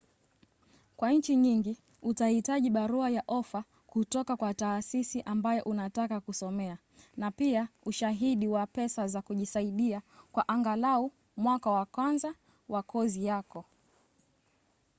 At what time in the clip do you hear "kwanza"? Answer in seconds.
11.85-12.35